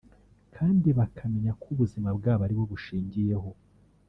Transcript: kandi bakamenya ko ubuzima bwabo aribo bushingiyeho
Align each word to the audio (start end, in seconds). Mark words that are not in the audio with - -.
kandi 0.55 0.87
bakamenya 0.97 1.51
ko 1.59 1.65
ubuzima 1.73 2.09
bwabo 2.17 2.41
aribo 2.45 2.63
bushingiyeho 2.71 3.49